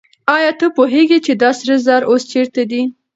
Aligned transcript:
آیا 0.35 0.51
ته 0.59 0.67
پوهېږې 0.77 1.19
چې 1.25 1.33
دا 1.41 1.49
سره 1.59 1.75
زر 1.85 2.01
اوس 2.09 2.23
چېرته 2.31 2.61
دي؟ 2.71 2.81